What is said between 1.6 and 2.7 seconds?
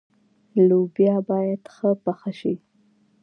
ښه پخه شي.